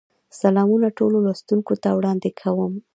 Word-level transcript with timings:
سلامونه 0.41 0.87
ټولو 0.97 1.17
لوستونکو 1.25 1.73
ته 1.83 1.89
وړاندې 1.97 2.29
کوم. 2.39 2.73